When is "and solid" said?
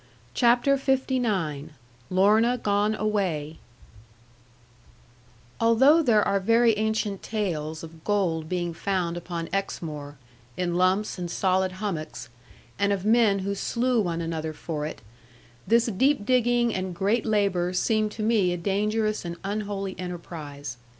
11.19-11.73